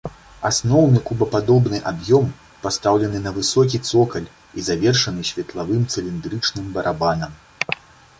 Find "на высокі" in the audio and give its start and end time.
3.25-3.81